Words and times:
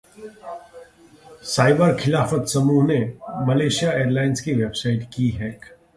‘cyber 1.51 1.93
खिलाफत 1.95 2.47
समूह’ 2.47 2.87
ने 2.87 2.99
मलेशिया 3.47 3.91
एयरलाइंस 3.91 4.41
की 4.41 4.53
वेबसाइट 4.53 5.07
की 5.13 5.29
हैक 5.29 5.65